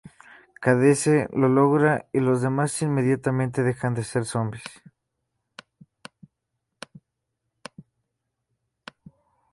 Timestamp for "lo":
1.31-1.47